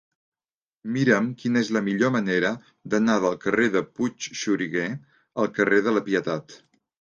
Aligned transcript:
Mira'm 0.93 1.27
quina 1.43 1.61
és 1.65 1.67
la 1.77 1.83
millor 1.87 2.11
manera 2.15 2.51
d'anar 2.95 3.19
del 3.25 3.37
carrer 3.45 3.69
de 3.77 3.85
Puigxuriguer 3.99 4.89
al 5.45 5.53
carrer 5.61 5.85
de 5.91 5.95
la 5.99 6.05
Pietat. 6.11 6.59